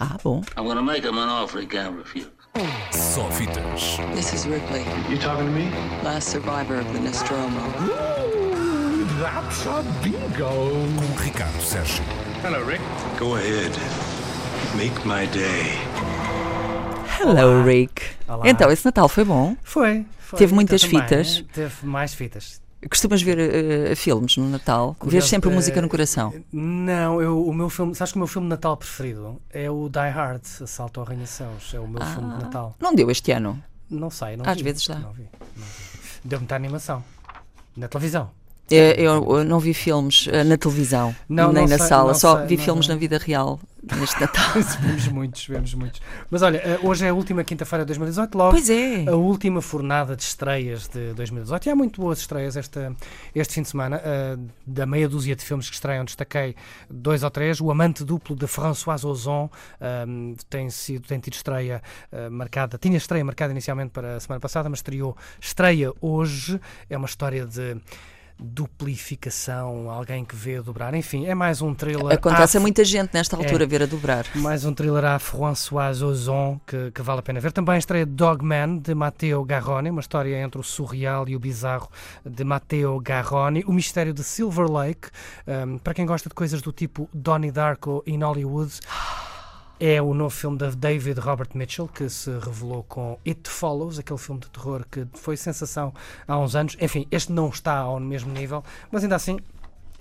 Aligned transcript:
Ah, 0.00 0.16
bom. 0.22 0.42
I'm 0.56 0.66
gonna 0.66 0.82
make 0.82 1.04
him 1.04 1.16
an 1.18 1.28
offer 1.28 1.60
he 1.60 1.66
can't 1.66 1.96
refuse. 1.96 2.26
Só 2.92 3.28
fitas. 3.30 3.98
This 4.14 4.32
is 4.32 4.46
Ripley, 4.46 4.84
You 5.08 5.18
talking 5.18 5.46
to 5.46 5.52
me? 5.52 5.70
last 6.04 6.28
survivor 6.30 6.78
of 6.78 6.92
the 6.92 7.00
Nostromo. 7.00 7.60
That's 9.20 9.66
a 9.66 9.82
bingo. 10.02 10.48
Com 10.96 11.22
Ricardo 11.24 11.60
Sérgio. 11.60 12.02
Hello, 12.42 12.62
Rick. 12.64 12.82
Go 13.18 13.36
ahead. 13.36 13.72
Make 14.76 15.04
my 15.06 15.26
day. 15.26 15.78
Hello, 17.18 17.62
Rick. 17.62 18.02
Olá. 18.28 18.42
Então, 18.48 18.70
esse 18.70 18.84
Natal 18.84 19.08
foi 19.08 19.24
bom. 19.24 19.56
Foi. 19.62 20.04
foi. 20.18 20.38
Teve 20.38 20.52
muitas 20.54 20.82
também, 20.82 21.00
fitas? 21.02 21.44
Teve 21.52 21.86
mais 21.86 22.12
fitas. 22.14 22.60
Costumas 22.88 23.22
ver 23.22 23.38
eh, 23.38 23.94
filmes 23.94 24.36
no 24.36 24.48
Natal? 24.48 24.96
Vês 25.04 25.24
sempre 25.24 25.50
eh, 25.50 25.54
música 25.54 25.80
no 25.82 25.88
coração? 25.88 26.32
Não, 26.52 27.20
eu, 27.22 27.46
o 27.46 27.52
meu 27.54 27.68
filme, 27.70 27.94
sabes 27.94 28.12
que 28.12 28.16
o 28.16 28.20
meu 28.20 28.26
filme 28.28 28.46
de 28.46 28.50
Natal 28.50 28.76
preferido 28.76 29.40
é 29.50 29.70
o 29.70 29.88
Die 29.88 29.98
Hard, 30.10 30.42
Assalto 30.62 31.00
ao 31.00 31.06
Arranha-Céus. 31.06 31.72
É 31.74 31.80
o 31.80 31.86
meu 31.88 32.04
filme 32.04 32.34
de 32.36 32.42
Natal. 32.44 32.74
Não 32.80 32.94
deu 32.94 33.10
este 33.10 33.32
ano. 33.32 33.62
Não 33.90 34.10
sei, 34.10 34.36
não 34.36 34.44
Às 34.48 34.56
vi, 34.56 34.62
vezes 34.64 34.86
dá. 34.86 34.94
Não 34.96 35.12
vi, 35.12 35.22
não 35.22 35.64
vi. 35.64 35.72
Deu 36.24 36.38
muita 36.40 36.56
animação. 36.56 37.04
Na 37.76 37.88
televisão. 37.88 38.30
Eu, 38.70 38.82
eu- 38.92 39.36
eu 39.38 39.44
não 39.44 39.60
vi 39.60 39.74
filmes 39.74 40.26
eh, 40.30 40.42
na 40.42 40.56
televisão, 40.56 41.14
Não, 41.28 41.52
nem 41.52 41.64
não 41.64 41.70
na 41.70 41.78
sei, 41.78 41.86
sala, 41.86 42.14
só 42.14 42.38
sei, 42.38 42.46
vi 42.46 42.56
filmes 42.56 42.88
na 42.88 42.94
vida 42.96 43.18
real 43.18 43.60
neste 43.98 44.20
Natal. 44.20 44.52
vemos 44.80 45.08
muitos, 45.08 45.46
vemos 45.46 45.74
muitos. 45.74 46.00
Mas 46.30 46.42
olha, 46.42 46.58
eh, 46.58 46.78
hoje 46.82 47.04
é 47.04 47.08
a 47.10 47.14
última 47.14 47.44
quinta-feira 47.44 47.84
de 47.84 47.88
2018, 47.88 48.36
logo 48.36 48.50
pois 48.52 48.70
é. 48.70 49.04
a 49.08 49.14
última 49.14 49.60
fornada 49.60 50.16
de 50.16 50.22
estreias 50.22 50.88
de 50.88 51.12
2018. 51.14 51.66
E 51.66 51.70
há 51.70 51.76
muito 51.76 52.00
boas 52.00 52.18
estreias 52.18 52.56
esta, 52.56 52.94
este 53.34 53.54
fim 53.54 53.62
de 53.62 53.68
semana. 53.68 53.98
Uh, 53.98 54.48
da 54.66 54.86
meia 54.86 55.08
dúzia 55.08 55.36
de 55.36 55.44
filmes 55.44 55.68
que 55.68 55.74
estreiam, 55.74 56.04
destaquei 56.04 56.54
dois 56.88 57.22
ou 57.22 57.30
três. 57.30 57.60
O 57.60 57.70
Amante 57.70 58.04
Duplo 58.04 58.34
de 58.34 58.46
François 58.46 59.04
Ozon 59.04 59.50
um, 60.06 60.34
tem, 60.48 60.70
sido, 60.70 61.06
tem 61.06 61.18
tido 61.18 61.34
estreia 61.34 61.82
uh, 62.12 62.30
marcada, 62.30 62.78
tinha 62.78 62.96
estreia 62.96 63.24
marcada 63.24 63.52
inicialmente 63.52 63.90
para 63.90 64.16
a 64.16 64.20
semana 64.20 64.40
passada, 64.40 64.68
mas 64.68 64.78
estreou 64.78 65.16
estreia 65.40 65.92
hoje. 66.00 66.60
É 66.88 66.96
uma 66.96 67.06
história 67.06 67.44
de 67.44 67.76
duplificação, 68.38 69.90
alguém 69.90 70.24
que 70.24 70.34
vê 70.34 70.60
dobrar. 70.60 70.94
Enfim, 70.94 71.26
é 71.26 71.34
mais 71.34 71.62
um 71.62 71.74
thriller. 71.74 72.12
Acontece 72.12 72.56
a 72.56 72.60
muita 72.60 72.84
gente 72.84 73.12
nesta 73.14 73.36
altura 73.36 73.64
É. 73.64 73.66
ver 73.66 73.82
a 73.82 73.86
dobrar. 73.86 74.26
mais 74.34 74.64
um 74.64 74.72
thriller 74.74 75.04
à 75.04 75.18
François 75.18 76.02
Ozon 76.02 76.60
que, 76.66 76.90
que 76.90 77.02
vale 77.02 77.20
a 77.20 77.22
pena 77.22 77.40
ver. 77.40 77.52
Também 77.52 77.76
a 77.76 77.78
estreia 77.78 78.04
Dogman, 78.04 78.78
de 78.78 78.94
Matteo 78.94 79.44
Garrone, 79.44 79.90
uma 79.90 80.00
história 80.00 80.36
entre 80.42 80.60
o 80.60 80.64
surreal 80.64 81.28
e 81.28 81.36
o 81.36 81.40
bizarro 81.40 81.88
de 82.24 82.44
Matteo 82.44 83.00
Garrone. 83.00 83.64
O 83.66 83.72
mistério 83.72 84.12
de 84.12 84.22
Silver 84.24 84.70
Lake, 84.70 85.08
um, 85.46 85.78
para 85.78 85.94
quem 85.94 86.04
gosta 86.06 86.28
de 86.28 86.34
coisas 86.34 86.60
do 86.60 86.72
tipo 86.72 87.08
Donnie 87.14 87.50
Darko 87.52 88.02
in 88.06 88.22
Hollywood. 88.22 88.72
É 89.86 90.00
o 90.00 90.14
novo 90.14 90.30
filme 90.30 90.56
de 90.56 90.74
David 90.74 91.20
Robert 91.20 91.50
Mitchell, 91.52 91.86
que 91.86 92.08
se 92.08 92.30
revelou 92.38 92.82
com 92.84 93.18
It 93.26 93.50
Follows, 93.50 93.98
aquele 93.98 94.18
filme 94.18 94.40
de 94.40 94.48
terror 94.48 94.82
que 94.90 95.06
foi 95.12 95.36
sensação 95.36 95.92
há 96.26 96.38
uns 96.38 96.56
anos. 96.56 96.74
Enfim, 96.80 97.06
este 97.10 97.30
não 97.30 97.50
está 97.50 97.80
ao 97.80 98.00
mesmo 98.00 98.32
nível, 98.32 98.64
mas 98.90 99.02
ainda 99.02 99.16
assim 99.16 99.38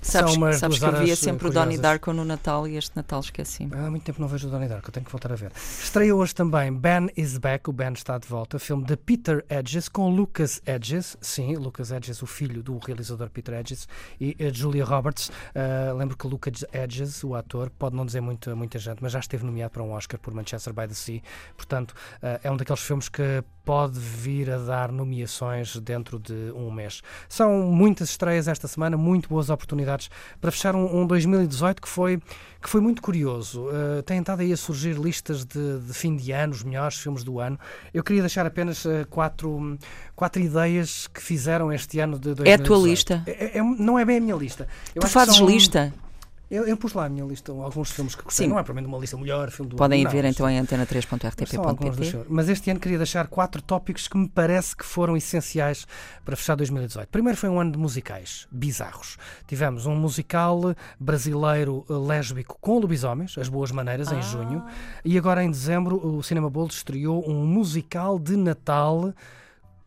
Sabes, 0.04 0.34
são 0.34 0.54
sabes 0.54 0.80
que 0.80 0.86
eu 0.86 0.92
via 1.00 1.16
sempre 1.16 1.48
o 1.48 1.50
curiosas. 1.50 1.64
Donnie 1.64 1.78
Darko 1.78 2.14
no 2.14 2.26
Natal 2.26 2.68
e 2.68 2.76
este 2.76 2.96
Natal 2.96 3.22
esqueci-me. 3.22 3.74
Há 3.74 3.90
muito 3.90 4.04
tempo 4.04 4.22
não 4.22 4.28
vejo 4.28 4.48
o 4.48 4.52
Donnie 4.52 4.68
Darko, 4.68 4.92
tenho 4.92 5.06
que 5.06 5.12
voltar 5.12 5.32
a 5.32 5.36
ver. 5.36 5.52
Estreia 5.56 6.14
hoje 6.16 6.36
também 6.36 6.74
Ben 6.74 7.10
is 7.16 7.38
Back, 7.38 7.70
o 7.70 7.74
Ben 7.74 7.94
está 7.94 8.18
de 8.18 8.28
volta, 8.28 8.60
filme 8.60 8.84
de 8.84 8.98
Peter 8.98 9.46
Edges 9.50 9.88
com 9.88 10.10
Lucas 10.10 10.62
Edges, 10.66 11.18
sim, 11.22 11.56
Lucas 11.56 11.92
Edges, 11.92 12.22
o 12.22 12.28
filho 12.28 12.62
do 12.62 12.78
realizador 12.78 13.30
Peter 13.30 13.56
Edges, 13.56 13.88
e 14.20 14.36
a 14.40 14.52
Julia 14.52 14.84
Roberts. 14.84 15.32
Ah, 15.56 15.94
lembro 15.94 16.18
que 16.18 16.28
Lucas 16.28 16.66
Edges, 16.74 17.24
o 17.24 17.36
ator, 17.36 17.70
pode 17.70 17.96
não 17.96 18.06
dizer 18.06 18.22
muito 18.22 18.52
a 18.52 18.56
muita 18.56 18.78
gente, 18.78 19.02
mas 19.02 19.12
já 19.12 19.20
esteve 19.20 19.46
nomeado 19.46 19.72
para 19.72 19.84
um 19.84 19.92
Oscar 19.92 20.20
por 20.20 20.34
Manchester 20.34 20.74
by 20.74 20.88
the 20.88 20.94
Sea, 20.94 21.22
portanto, 21.56 21.96
ah, 22.22 22.40
é 22.44 22.52
um 22.52 22.58
daqueles 22.58 22.82
filmes 22.82 23.08
que 23.08 23.44
pode 23.64 23.98
vir 23.98 24.52
a 24.52 24.58
dar 24.58 24.92
nomeações 24.92 25.78
dentro 25.78 26.20
de 26.20 26.52
um 26.54 26.70
mês. 26.70 27.02
São 27.30 27.62
muitas 27.64 28.10
estreias 28.10 28.50
esta 28.50 28.68
semana, 28.68 28.98
muito 28.98 29.30
boas 29.30 29.50
oportunidades 29.50 29.93
para 30.40 30.52
fechar 30.52 30.76
um, 30.76 31.02
um 31.02 31.08
2018 31.08 31.82
que 31.82 31.88
foi, 31.90 32.18
que 32.62 32.70
foi 32.70 32.80
muito 32.82 33.02
curioso. 33.02 33.64
Uh, 33.68 34.02
têm 34.04 34.20
estado 34.20 34.42
aí 34.42 34.54
a 34.54 34.58
surgir 34.58 34.94
listas 34.98 35.44
de, 35.46 35.80
de 35.80 35.94
fim 35.94 36.16
de 36.16 36.32
ano, 36.32 36.54
os 36.54 36.64
melhores 36.64 36.98
filmes 36.98 37.24
do 37.24 37.40
ano. 37.40 37.60
Eu 37.94 38.04
queria 38.04 38.22
deixar 38.22 38.46
apenas 38.46 38.86
uh, 38.86 39.06
quatro, 39.10 39.78
quatro 40.16 40.42
ideias 40.42 41.08
que 41.08 41.22
fizeram 41.22 41.72
este 41.72 42.00
ano 42.00 42.18
de 42.18 42.34
2018. 42.34 42.50
É 42.50 42.54
a 42.54 42.60
tua 42.66 42.88
lista? 42.90 43.24
É- 43.28 43.58
é- 43.60 43.62
não 43.64 43.98
é 44.00 44.06
bem 44.06 44.18
a 44.18 44.22
minha 44.22 44.36
lista. 44.36 44.68
Eu 44.96 45.02
tu 45.02 45.08
fazes 45.08 45.36
são- 45.36 45.46
lista? 45.48 45.94
Eu, 46.54 46.68
eu 46.68 46.78
pus 46.78 46.94
lá 46.94 47.06
a 47.06 47.10
minha 47.10 47.26
lista, 47.26 47.52
alguns 47.52 47.90
filmes 47.90 48.14
que 48.14 48.24
gostei. 48.24 48.46
Sim. 48.46 48.52
Não 48.52 48.60
é 48.60 48.74
mim 48.74 48.86
uma 48.86 49.00
lista 49.00 49.18
melhor 49.18 49.50
filme 49.50 49.72
do 49.72 49.76
Podem 49.76 50.02
ano. 50.02 50.12
ver 50.12 50.22
não, 50.22 50.30
então 50.30 50.48
em 50.48 50.64
São 50.64 50.68
alguns 50.68 50.78
dos 50.78 50.88
antena3.rtp.pt. 50.88 52.06
filmes. 52.06 52.28
Mas 52.30 52.48
este 52.48 52.70
ano 52.70 52.80
queria 52.80 53.00
deixar 53.00 53.26
quatro 53.26 53.60
tópicos 53.60 54.08
que 54.08 54.16
me 54.16 54.30
parece 54.30 54.78
que 54.78 54.86
foram 54.86 55.18
essenciais 55.18 55.88
para 56.24 56.36
fechar 56.36 56.54
2018. 56.54 57.10
Primeiro 57.10 57.36
foi 57.40 57.50
um 57.50 57.60
ano 57.60 57.72
de 57.72 57.80
musicais 57.80 58.48
bizarros. 58.52 59.18
Tivemos 59.48 59.88
um 59.88 59.96
musical 59.96 60.76
brasileiro 61.00 61.84
eh, 61.90 61.94
lésbico 61.94 62.56
com 62.62 62.78
lobisomens, 62.78 63.36
As 63.36 63.50
Boas 63.50 63.72
Maneiras, 63.72 64.12
em 64.12 64.22
junho. 64.22 64.64
E 65.04 65.18
agora 65.18 65.44
em 65.44 65.50
dezembro 65.50 66.06
o 66.06 66.22
Cinema 66.22 66.52
Bold 66.52 66.72
estreou 66.72 67.28
um 67.28 67.48
musical 67.48 68.20
de 68.20 68.38
Natal 68.38 69.12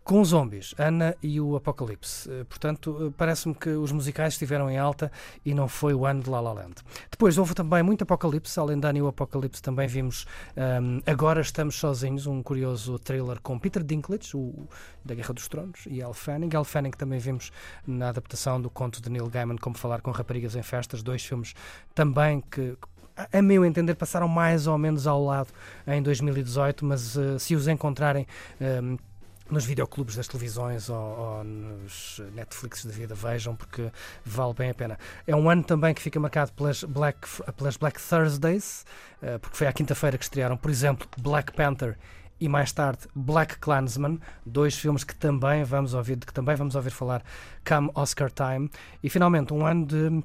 com 0.06 0.24
zombies, 0.24 0.72
Ana 0.78 1.16
e 1.20 1.40
o 1.40 1.56
Apocalipse. 1.56 2.30
Eh, 2.30 2.44
Portanto, 2.44 3.08
eh, 3.08 3.12
parece-me 3.18 3.56
que 3.56 3.70
os 3.70 3.90
musicais 3.90 4.34
estiveram 4.34 4.70
em 4.70 4.78
alta 4.78 5.10
e 5.44 5.52
não 5.52 5.66
foi 5.66 5.94
o 5.94 6.06
ano 6.06 6.22
de 6.22 6.30
La 6.30 6.40
La 6.40 6.52
Land. 6.52 6.76
Depois 7.10 7.36
houve 7.36 7.54
também 7.54 7.82
muito 7.82 8.02
Apocalipse, 8.02 8.60
além 8.60 8.78
de 8.78 8.86
Ana 8.86 8.98
e 9.00 9.02
o 9.02 9.08
Apocalipse 9.08 9.60
também 9.60 9.88
vimos 9.88 10.24
ehm, 10.56 11.00
Agora 11.04 11.40
Estamos 11.40 11.74
Sozinhos, 11.74 12.24
um 12.28 12.40
curioso 12.40 13.00
thriller 13.00 13.40
com 13.40 13.58
Peter 13.58 13.82
Dinklage, 13.82 14.36
o 14.36 14.68
da 15.04 15.12
Guerra 15.12 15.34
dos 15.34 15.48
Tronos, 15.48 15.86
e 15.88 16.00
Elle 16.00 16.14
Fanning. 16.14 16.50
Elle 16.54 16.64
Fanning 16.64 16.92
também 16.92 17.18
vimos 17.18 17.50
na 17.84 18.10
adaptação 18.10 18.60
do 18.60 18.70
conto 18.70 19.02
de 19.02 19.10
Neil 19.10 19.28
Gaiman, 19.28 19.56
Como 19.56 19.76
Falar 19.76 20.00
com 20.02 20.12
Raparigas 20.12 20.54
em 20.54 20.62
Festas, 20.62 21.02
dois 21.02 21.24
filmes 21.24 21.52
também 21.96 22.40
que 22.48 22.78
a 23.32 23.42
meu 23.42 23.64
entender, 23.64 23.96
passaram 23.96 24.28
mais 24.28 24.68
ou 24.68 24.78
menos 24.78 25.06
ao 25.06 25.24
lado 25.24 25.48
em 25.84 26.00
2018, 26.00 26.84
mas 26.84 27.16
eh, 27.16 27.38
se 27.40 27.56
os 27.56 27.66
encontrarem 27.66 28.24
ehm, 28.60 28.96
nos 29.50 29.64
videoclubes 29.64 30.16
das 30.16 30.28
televisões 30.28 30.88
ou, 30.88 30.96
ou 30.96 31.44
nos 31.44 32.20
Netflix 32.34 32.84
da 32.84 32.92
vida, 32.92 33.14
vejam, 33.14 33.54
porque 33.54 33.90
vale 34.24 34.54
bem 34.54 34.70
a 34.70 34.74
pena. 34.74 34.98
É 35.26 35.34
um 35.34 35.48
ano 35.48 35.62
também 35.62 35.94
que 35.94 36.02
fica 36.02 36.18
marcado 36.18 36.52
pelas 36.52 36.82
Black, 36.84 37.28
pelas 37.56 37.76
Black 37.76 38.00
Thursdays, 38.00 38.84
eh, 39.22 39.38
porque 39.38 39.56
foi 39.56 39.66
à 39.66 39.72
quinta-feira 39.72 40.18
que 40.18 40.24
estrearam, 40.24 40.56
por 40.56 40.70
exemplo, 40.70 41.08
Black 41.18 41.52
Panther 41.52 41.96
e 42.40 42.48
mais 42.48 42.72
tarde 42.72 43.00
Black 43.14 43.58
Klansman, 43.58 44.18
dois 44.44 44.76
filmes 44.76 45.04
que 45.04 45.14
também 45.14 45.64
vamos 45.64 45.94
ouvir, 45.94 46.16
de 46.16 46.26
que 46.26 46.32
também 46.32 46.54
vamos 46.54 46.74
ouvir 46.74 46.90
falar 46.90 47.22
come 47.66 47.90
Oscar 47.94 48.30
Time. 48.30 48.70
E 49.02 49.08
finalmente, 49.08 49.52
um 49.52 49.64
ano 49.66 49.86
de 49.86 50.22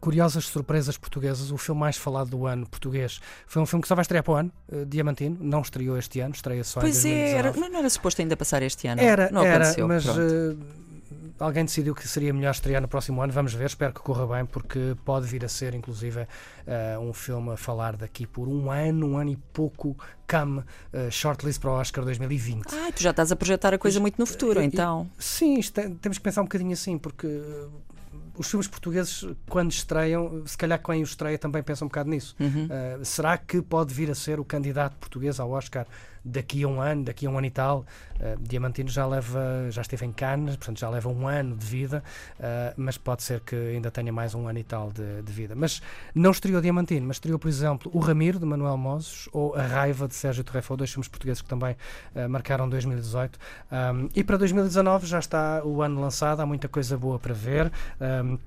Curiosas 0.00 0.44
surpresas 0.46 0.96
portuguesas. 0.96 1.50
O 1.50 1.56
filme 1.56 1.80
mais 1.80 1.96
falado 1.96 2.30
do 2.30 2.46
ano 2.46 2.66
português 2.68 3.20
foi 3.46 3.60
um 3.62 3.66
filme 3.66 3.82
que 3.82 3.88
só 3.88 3.94
vai 3.94 4.02
estrear 4.02 4.22
para 4.24 4.32
o 4.32 4.36
ano, 4.36 4.52
eh, 4.70 4.84
Diamantino. 4.86 5.36
Não 5.40 5.60
estreou 5.62 5.96
este 5.98 6.20
ano, 6.20 6.34
estreia 6.34 6.62
só 6.64 6.80
Pois 6.80 7.04
em 7.04 7.12
é, 7.12 7.42
2019. 7.42 7.48
era, 7.48 7.60
não 7.60 7.68
não 7.72 7.78
era 7.78 7.90
suposto 7.90 8.20
ainda 8.22 8.36
passar 8.36 8.62
este 8.62 8.86
ano. 8.86 9.00
Era, 9.00 9.30
não 9.30 9.42
era, 9.42 9.64
aconteceu. 9.64 9.88
mas 9.88 10.06
eh, 10.06 10.56
alguém 11.40 11.64
decidiu 11.64 11.94
que 11.94 12.06
seria 12.06 12.32
melhor 12.32 12.52
estrear 12.52 12.80
no 12.80 12.88
próximo 12.88 13.20
ano. 13.22 13.32
Vamos 13.32 13.52
ver, 13.54 13.66
espero 13.66 13.92
que 13.92 14.00
corra 14.00 14.26
bem, 14.36 14.46
porque 14.46 14.96
pode 15.04 15.26
vir 15.26 15.44
a 15.44 15.48
ser, 15.48 15.74
inclusive, 15.74 16.26
eh, 16.66 16.98
um 16.98 17.12
filme 17.12 17.52
a 17.52 17.56
falar 17.56 17.96
daqui 17.96 18.26
por 18.26 18.48
um 18.48 18.70
ano, 18.70 19.06
um 19.08 19.18
ano 19.18 19.30
e 19.30 19.36
pouco, 19.52 19.96
come 20.30 20.62
eh, 20.92 21.10
shortlist 21.10 21.60
para 21.60 21.70
o 21.70 21.74
Oscar 21.74 22.04
2020. 22.04 22.66
Ah, 22.72 22.90
tu 22.94 23.02
já 23.02 23.10
estás 23.10 23.32
a 23.32 23.36
projetar 23.36 23.74
a 23.74 23.78
coisa 23.78 23.98
muito 24.00 24.18
no 24.18 24.26
futuro, 24.26 24.60
então. 24.62 25.10
Sim, 25.18 25.58
isto 25.58 25.74
tem- 25.74 25.94
temos 25.96 26.18
que 26.18 26.24
pensar 26.24 26.40
um 26.40 26.44
bocadinho 26.44 26.72
assim, 26.72 26.96
porque 26.98 27.26
os 28.36 28.48
filmes 28.48 28.66
portugueses, 28.66 29.26
quando 29.48 29.70
estreiam, 29.70 30.42
se 30.46 30.56
calhar 30.56 30.82
quem 30.82 31.02
os 31.02 31.10
estreia 31.10 31.38
também 31.38 31.62
pensa 31.62 31.84
um 31.84 31.88
bocado 31.88 32.10
nisso. 32.10 32.34
Uhum. 32.38 32.68
Eh, 32.70 32.98
será 33.02 33.38
que 33.38 33.62
pode 33.62 33.94
vir 33.94 34.10
a 34.10 34.14
ser 34.14 34.40
o 34.40 34.44
candidato 34.44 34.96
português 34.96 35.38
ao 35.38 35.50
Oscar 35.50 35.86
daqui 36.24 36.62
a 36.62 36.68
um 36.68 36.80
ano, 36.80 37.04
daqui 37.04 37.26
a 37.26 37.30
um 37.30 37.36
ano 37.36 37.46
e 37.46 37.50
tal? 37.50 37.84
Eh, 38.20 38.36
Diamantino 38.40 38.88
já 38.88 39.06
leva, 39.06 39.68
já 39.70 39.82
esteve 39.82 40.06
em 40.06 40.12
Cannes, 40.12 40.56
portanto 40.56 40.78
já 40.78 40.88
leva 40.88 41.08
um 41.08 41.26
ano 41.26 41.56
de 41.56 41.66
vida, 41.66 42.02
eh, 42.38 42.72
mas 42.76 42.96
pode 42.96 43.22
ser 43.22 43.40
que 43.40 43.54
ainda 43.54 43.90
tenha 43.90 44.12
mais 44.12 44.34
um 44.34 44.48
ano 44.48 44.58
e 44.58 44.64
tal 44.64 44.90
de, 44.90 45.22
de 45.22 45.32
vida. 45.32 45.54
Mas 45.54 45.82
não 46.14 46.30
estreou 46.30 46.60
Diamantino, 46.60 47.06
mas 47.06 47.16
estreou, 47.16 47.38
por 47.38 47.48
exemplo, 47.48 47.90
O 47.94 47.98
Ramiro, 47.98 48.38
de 48.38 48.46
Manuel 48.46 48.76
Mozes, 48.76 49.28
ou 49.32 49.54
A 49.54 49.62
Raiva, 49.62 50.08
de 50.08 50.14
Sérgio 50.14 50.44
Torrefo, 50.44 50.76
dois 50.76 50.90
filmes 50.90 51.08
portugueses 51.08 51.42
que 51.42 51.48
também 51.48 51.76
eh, 52.14 52.28
marcaram 52.28 52.68
2018. 52.68 53.38
Um, 53.70 54.08
e 54.14 54.24
para 54.24 54.36
2019 54.36 55.06
já 55.06 55.18
está 55.18 55.62
o 55.64 55.82
ano 55.82 56.00
lançado, 56.00 56.40
há 56.40 56.46
muita 56.46 56.68
coisa 56.68 56.96
boa 56.96 57.18
para 57.18 57.34
ver. 57.34 57.70
Um, 58.00 58.38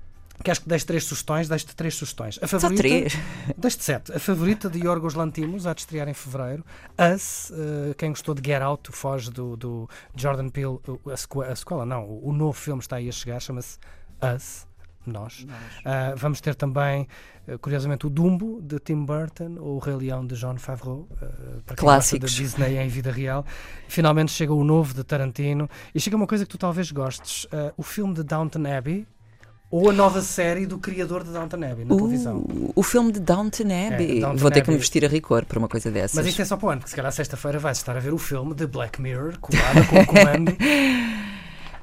Queres 0.42 0.58
que 0.60 0.68
deixe 0.68 0.86
três 0.86 1.04
sugestões? 1.04 1.48
Deixe-te 1.48 1.74
três 1.74 1.94
sugestões. 1.94 2.38
A 2.40 2.46
Só 2.46 2.60
favorita, 2.60 2.82
três. 2.82 3.12
Deixe-te 3.58 3.84
sete. 3.84 4.12
A 4.12 4.18
favorita 4.20 4.70
de 4.70 4.78
Yorgos 4.78 5.14
Lantimos, 5.14 5.66
há 5.66 5.74
de 5.74 5.80
estrear 5.80 6.08
em 6.08 6.14
fevereiro. 6.14 6.64
Us, 7.14 7.50
eh, 7.52 7.94
quem 7.98 8.10
gostou 8.10 8.34
de 8.34 8.42
Get 8.48 8.62
Out, 8.62 8.90
foge 8.92 9.30
do, 9.30 9.56
do 9.56 9.88
Jordan 10.14 10.48
Peele. 10.48 10.78
A, 11.12 11.16
sequ- 11.16 11.42
a 11.42 11.54
sequela, 11.56 11.84
não, 11.84 12.04
o, 12.04 12.28
o 12.28 12.32
novo 12.32 12.52
filme 12.58 12.80
está 12.80 12.96
aí 12.96 13.08
a 13.08 13.12
chegar, 13.12 13.40
chama-se 13.40 13.78
Us. 14.36 14.66
Nós. 15.06 15.46
Ah, 15.86 16.12
vamos 16.18 16.38
ter 16.38 16.54
também, 16.54 17.08
eh, 17.46 17.56
curiosamente, 17.56 18.06
o 18.06 18.10
Dumbo 18.10 18.60
de 18.60 18.78
Tim 18.78 19.06
Burton 19.06 19.56
ou 19.58 19.76
o 19.76 19.78
Rei 19.78 19.94
Leão 19.96 20.26
de 20.26 20.34
John 20.36 20.58
Favreau, 20.58 21.08
ah, 21.12 21.16
para 21.64 21.76
quem 21.76 21.84
Clássicos. 21.84 22.30
da 22.36 22.42
Disney 22.42 22.76
em 22.76 22.88
vida 22.88 23.10
real. 23.10 23.42
Finalmente 23.88 24.30
chega 24.32 24.52
o 24.52 24.62
novo 24.62 24.92
de 24.92 25.02
Tarantino 25.02 25.66
e 25.94 25.98
chega 26.00 26.14
uma 26.14 26.26
coisa 26.26 26.44
que 26.44 26.50
tu 26.50 26.58
talvez 26.58 26.92
gostes: 26.92 27.46
ah, 27.50 27.72
o 27.76 27.82
filme 27.82 28.12
de 28.14 28.22
Downton 28.22 28.62
Abbey. 28.66 29.06
Ou 29.70 29.90
a 29.90 29.92
nova 29.92 30.22
série 30.22 30.64
do 30.64 30.78
criador 30.78 31.22
de 31.22 31.30
Downton 31.30 31.56
Abbey 31.56 31.84
na 31.84 31.94
televisão. 31.94 32.38
Uh, 32.38 32.72
o 32.74 32.82
filme 32.82 33.12
de 33.12 33.20
Downton 33.20 33.64
Abbey. 33.64 34.18
É, 34.18 34.20
Downton 34.20 34.36
Vou 34.38 34.50
ter 34.50 34.62
que 34.62 34.70
me 34.70 34.78
vestir 34.78 35.04
a 35.04 35.08
rigor 35.08 35.44
para 35.44 35.58
uma 35.58 35.68
coisa 35.68 35.90
dessas. 35.90 36.14
Mas 36.16 36.26
isto 36.26 36.40
é 36.40 36.44
só 36.44 36.56
para 36.56 36.66
o 36.66 36.70
ano, 36.70 36.80
porque 36.80 36.90
se 36.90 36.96
calhar 36.96 37.12
sexta-feira 37.12 37.58
vais 37.58 37.76
estar 37.76 37.94
a 37.94 38.00
ver 38.00 38.14
o 38.14 38.18
filme 38.18 38.54
de 38.54 38.66
Black 38.66 39.00
Mirror, 39.00 39.38
colado 39.38 39.86
com 39.88 40.00
o 40.00 40.06
comando. 40.06 40.56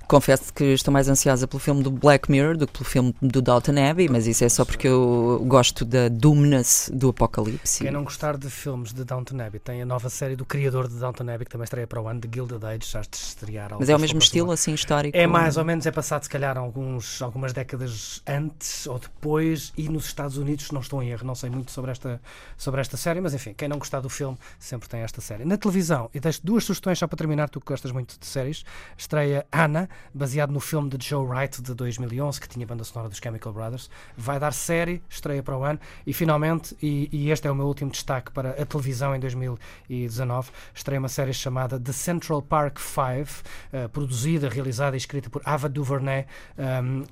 Confesso 0.07 0.53
que 0.53 0.63
estou 0.65 0.93
mais 0.93 1.09
ansiosa 1.09 1.47
pelo 1.47 1.59
filme 1.59 1.81
do 1.81 1.89
Black 1.89 2.29
Mirror 2.29 2.57
do 2.57 2.67
que 2.67 2.73
pelo 2.73 2.85
filme 2.85 3.15
do 3.21 3.41
Downton 3.41 3.73
Abbey, 3.89 4.07
mas 4.07 4.27
isso 4.27 4.43
é 4.43 4.49
só 4.49 4.63
porque 4.63 4.87
eu 4.87 5.43
gosto 5.47 5.83
da 5.83 6.09
doomness 6.09 6.91
do 6.93 7.09
apocalipse. 7.09 7.83
Quem 7.83 7.91
não 7.91 8.03
gostar 8.03 8.37
de 8.37 8.49
filmes 8.49 8.93
de 8.93 9.03
Downton 9.03 9.41
Abbey, 9.41 9.59
tem 9.59 9.81
a 9.81 9.85
nova 9.85 10.09
série 10.09 10.35
do 10.35 10.45
criador 10.45 10.87
de 10.87 10.95
Downton 10.95 11.23
Abbey, 11.23 11.45
que 11.45 11.51
também 11.51 11.63
estreia 11.63 11.87
para 11.87 12.01
o 12.01 12.07
ano, 12.07 12.19
de 12.19 12.29
Gilded 12.31 12.63
Age, 12.63 12.91
já 12.91 13.01
de 13.01 13.15
estrear. 13.15 13.71
Mas 13.79 13.89
é 13.89 13.95
o 13.95 13.99
mesmo 13.99 14.19
estilo, 14.19 14.51
assim, 14.51 14.73
histórico? 14.73 15.17
É 15.17 15.25
mais 15.25 15.57
ou 15.57 15.65
menos, 15.65 15.85
é 15.85 15.91
passado 15.91 16.23
se 16.23 16.29
calhar 16.29 16.57
alguns, 16.57 17.21
algumas 17.21 17.51
décadas 17.53 18.21
antes 18.27 18.85
ou 18.87 18.99
depois 18.99 19.73
e 19.77 19.89
nos 19.89 20.05
Estados 20.05 20.37
Unidos, 20.37 20.67
se 20.67 20.73
não 20.73 20.81
estou 20.81 21.01
em 21.01 21.09
erro, 21.09 21.25
não 21.25 21.35
sei 21.35 21.49
muito 21.49 21.71
sobre 21.71 21.91
esta, 21.91 22.21
sobre 22.57 22.81
esta 22.81 22.97
série, 22.97 23.21
mas 23.21 23.33
enfim, 23.33 23.53
quem 23.53 23.67
não 23.67 23.77
gostar 23.77 24.01
do 24.01 24.09
filme 24.09 24.37
sempre 24.59 24.87
tem 24.87 25.01
esta 25.01 25.21
série. 25.21 25.45
Na 25.45 25.57
televisão, 25.57 26.09
e 26.13 26.19
deixo 26.19 26.41
duas 26.43 26.63
sugestões 26.63 26.99
só 26.99 27.07
para 27.07 27.17
terminar, 27.17 27.49
tu 27.49 27.59
que 27.59 27.67
gostas 27.67 27.91
muito 27.91 28.19
de 28.19 28.25
séries, 28.25 28.63
estreia 28.97 29.45
Anna, 29.51 29.89
baseado 30.13 30.51
no 30.51 30.59
filme 30.59 30.89
de 30.89 31.05
Joe 31.05 31.25
Wright 31.25 31.61
de 31.61 31.73
2011, 31.73 32.39
que 32.39 32.47
tinha 32.47 32.65
banda 32.65 32.83
sonora 32.83 33.09
dos 33.09 33.17
Chemical 33.17 33.53
Brothers, 33.53 33.89
vai 34.17 34.39
dar 34.39 34.53
série, 34.53 35.01
estreia 35.09 35.43
para 35.43 35.57
o 35.57 35.63
ano, 35.63 35.79
e 36.05 36.13
finalmente, 36.13 36.75
e, 36.81 37.09
e 37.11 37.31
este 37.31 37.47
é 37.47 37.51
o 37.51 37.55
meu 37.55 37.65
último 37.65 37.91
destaque 37.91 38.31
para 38.31 38.51
a 38.51 38.65
televisão 38.65 39.15
em 39.15 39.19
2019, 39.19 40.51
estreia 40.73 40.99
uma 40.99 41.09
série 41.09 41.33
chamada 41.33 41.79
The 41.79 41.91
Central 41.91 42.41
Park 42.41 42.79
Five, 42.79 43.29
eh, 43.71 43.87
produzida, 43.87 44.49
realizada 44.49 44.95
e 44.95 44.99
escrita 44.99 45.29
por 45.29 45.41
Ava 45.45 45.67
DuVernay, 45.69 46.25
ehm, 46.57 47.03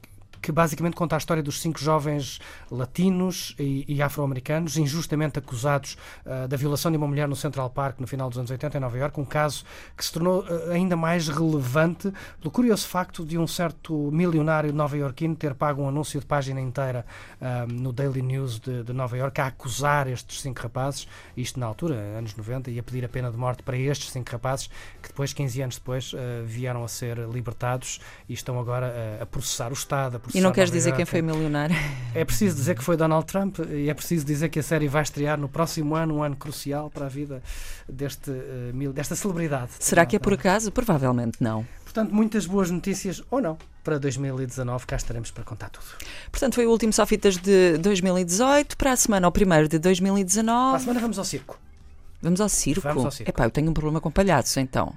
que 0.44 0.52
basicamente 0.52 0.94
conta 0.94 1.16
a 1.16 1.18
história 1.18 1.42
dos 1.42 1.62
cinco 1.62 1.80
jovens 1.80 2.40
latinos 2.70 3.56
e, 3.58 3.86
e 3.88 4.02
afro-americanos 4.02 4.76
injustamente 4.76 5.40
acusados 5.40 5.98
ah, 6.26 6.48
da 6.48 6.58
violação 6.58 6.92
de 6.92 6.98
uma 6.98 7.08
mulher 7.08 7.30
no 7.30 7.36
Central 7.36 7.70
Park 7.70 8.02
no 8.02 8.06
final 8.06 8.28
dos 8.28 8.38
anos 8.38 8.52
80 8.52 8.78
em 8.78 8.82
Nova 8.82 8.98
Iorque, 8.98 9.22
um 9.22 9.26
caso 9.26 9.64
que 9.96 10.04
se 10.04 10.12
tornou 10.12 10.46
ah, 10.46 10.74
ainda 10.74 10.98
mais 10.98 11.30
relevante 11.30 12.12
pelo 12.42 12.52
curioso 12.52 12.86
facto 12.90 13.26
de 13.26 13.38
um 13.38 13.48
certo 13.48 14.12
milionário 14.12 14.74
nova-iorquino 14.74 15.34
ter 15.34 15.56
pago 15.56 15.82
um 15.82 15.88
anúncio 15.88 16.20
de 16.20 16.26
página 16.26 16.60
inteira 16.60 17.06
ah, 17.40 17.66
no 17.66 17.94
Daily 17.94 18.22
News 18.22 18.60
de, 18.60 18.84
de 18.84 18.92
Nova 18.92 19.18
Iorque 19.18 19.40
a 19.40 19.48
acusar 19.48 20.10
estes 20.10 20.42
cinco 20.42 20.62
rapazes, 20.62 21.08
isto 21.38 21.58
na 21.58 21.68
altura, 21.68 21.96
anos 22.18 22.36
90, 22.36 22.70
e 22.70 22.80
a 22.80 22.84
pedir 22.84 23.06
a 23.06 23.10
pena 23.10 23.32
de 23.32 23.38
morte 23.38 23.64
para 23.64 23.78
estes 23.78 24.12
cinco 24.12 24.30
rapazes, 24.30 24.70
que 25.02 25.08
depois, 25.08 25.32
15 25.32 25.62
anos 25.62 25.78
depois, 25.78 26.12
ah, 26.14 26.44
vieram 26.46 26.84
a 26.84 26.88
ser 26.90 27.18
libertados 27.30 28.02
e 28.28 28.34
estão 28.34 28.60
agora 28.60 29.20
a 29.22 29.26
processar 29.26 29.70
o 29.70 29.74
Estado, 29.74 30.18
a 30.18 30.20
processar 30.20 30.33
E 30.34 30.42
não 30.42 30.52
queres 30.52 30.72
dizer 30.72 30.94
quem 30.96 31.06
foi 31.06 31.22
milionário? 31.22 31.76
É 32.16 32.24
preciso 32.24 32.56
dizer 32.56 32.76
que 32.76 32.84
foi 32.84 32.96
Donald 32.98 33.26
Trump 33.26 33.60
e 33.70 33.90
é 33.90 33.94
preciso 33.94 34.26
dizer 34.26 34.50
que 34.50 34.60
a 34.60 34.64
série 34.64 34.88
vai 34.88 35.02
estrear 35.04 35.38
no 35.40 35.50
próximo 35.50 35.96
ano, 35.96 36.16
um 36.16 36.24
ano 36.24 36.36
crucial 36.36 36.90
para 36.90 37.06
a 37.06 37.10
vida 37.10 37.42
deste, 37.88 38.32
eh, 38.32 38.92
desta 38.94 39.16
celebridade. 39.16 39.72
Será 39.80 40.06
que 40.06 40.16
é 40.16 40.20
por 40.20 40.34
acaso? 40.34 40.72
Provavelmente 40.72 41.38
não. 41.40 41.66
Portanto, 41.84 42.14
muitas 42.14 42.46
boas 42.46 42.72
notícias, 42.72 43.22
ou 43.30 43.40
não, 43.42 43.58
para 43.84 44.00
2019, 44.00 44.86
cá 44.88 44.96
estaremos 44.96 45.30
para 45.30 45.44
contar 45.44 45.70
tudo. 45.70 45.86
Portanto, 46.32 46.56
foi 46.56 46.66
o 46.66 46.72
último 46.72 46.92
Sofitas 46.92 47.38
de 47.38 47.78
2018. 47.78 48.78
Para 48.78 48.94
a 48.94 48.96
semana, 48.96 49.28
ao 49.28 49.32
primeiro 49.32 49.68
de 49.68 49.80
Para 49.80 49.90
a 49.90 49.94
2019. 49.94 50.80
semana 50.80 51.00
vamos 51.00 51.20
ao 51.20 51.26
circo. 51.26 51.60
Vamos 52.22 52.42
ao 52.42 52.50
circo. 52.50 52.82
Vamos 52.82 53.06
ao 53.06 53.12
circo. 53.12 53.30
Epá, 53.30 53.46
eu 53.46 53.52
tenho 53.52 53.70
um 53.70 53.74
problema 53.74 54.00
com 54.02 54.10
palhaços, 54.10 54.56
então. 54.58 54.96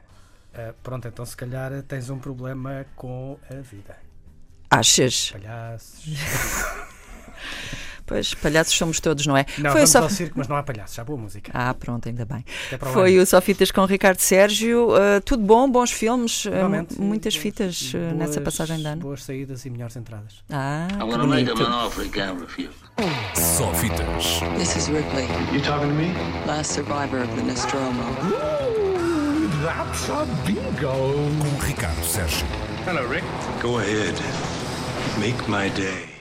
Eh, 0.54 0.72
pronto, 0.82 1.06
então 1.06 1.24
se 1.26 1.36
calhar 1.36 1.70
tens 1.82 2.08
um 2.08 2.18
problema 2.18 2.86
com 2.94 3.38
a 3.50 3.54
vida. 3.56 4.05
Achas? 4.70 5.32
Palhaços. 5.32 6.04
Pois, 8.08 8.34
palhaços 8.34 8.72
somos 8.72 9.00
todos, 9.00 9.26
não 9.26 9.36
é? 9.36 9.44
Não, 9.58 9.72
foi 9.72 9.80
vamos 9.80 9.90
só... 9.90 10.02
ao 10.04 10.08
circo, 10.08 10.34
mas 10.38 10.46
não 10.46 10.54
há 10.54 10.62
palhaços, 10.62 10.94
já 10.94 11.02
boa 11.02 11.18
música. 11.18 11.50
Ah, 11.52 11.74
pronto, 11.74 12.08
ainda 12.08 12.24
bem. 12.24 12.44
O 12.80 12.86
Foi 12.86 13.18
o 13.18 13.26
Sofitas 13.26 13.72
com 13.72 13.84
Ricardo 13.84 14.20
Sérgio. 14.20 14.90
Uh, 14.90 15.20
tudo 15.24 15.42
bom, 15.42 15.68
bons 15.68 15.90
filmes, 15.90 16.44
uh, 16.44 16.50
mu- 16.70 16.86
muitas 17.04 17.34
boas- 17.34 17.42
fitas 17.42 17.92
uh, 17.94 17.98
boas- 17.98 18.12
nessa 18.14 18.40
passagem 18.40 18.76
de 18.78 18.86
ano. 18.86 19.02
Boas 19.02 19.24
saídas 19.24 19.64
e 19.66 19.70
melhores 19.70 19.96
entradas. 19.96 20.34
Ah, 20.48 20.86
I'm 20.92 21.10
que 21.10 21.16
bonito. 21.18 21.56
Sofitas. 23.34 24.40
This 24.56 24.76
is 24.76 24.86
Ripley, 24.88 25.26
You 25.52 25.60
talking 25.62 25.88
to 25.88 25.94
me? 25.94 26.12
last 26.46 26.74
survivor 26.74 27.22
of 27.24 27.34
the 27.34 27.42
Nostromo. 27.42 28.04
That's 29.64 30.08
a 30.10 30.24
bingo. 30.46 30.92
Com 31.40 31.66
Ricardo 31.66 32.04
Sérgio. 32.04 32.46
Hello, 32.86 33.04
Rick. 33.08 33.24
Go 33.60 33.78
ahead. 33.80 34.14
Make 35.18 35.48
my 35.48 35.68
day. 35.70 36.15